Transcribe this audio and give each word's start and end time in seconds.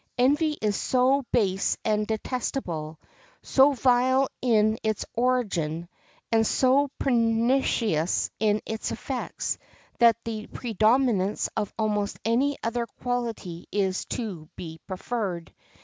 Envy 0.17 0.53
is 0.63 0.75
so 0.75 1.21
base 1.31 1.77
and 1.85 2.07
detestable, 2.07 2.99
so 3.43 3.71
vile 3.73 4.27
in 4.41 4.79
its 4.81 5.05
origin, 5.13 5.87
and 6.31 6.47
so 6.47 6.89
pernicious 6.97 8.31
in 8.39 8.63
its 8.65 8.89
effects, 8.91 9.59
that 9.99 10.17
the 10.25 10.47
predominance 10.47 11.49
of 11.55 11.71
almost 11.77 12.17
any 12.25 12.57
other 12.63 12.87
quality 12.87 13.67
is 13.71 14.05
to 14.05 14.49
be 14.55 14.79
preferred. 14.87 15.53